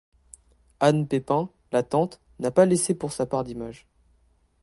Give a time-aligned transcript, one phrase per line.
[0.79, 3.85] Anne Pépin, la tante, n'a pas laissé pour sa part d'image.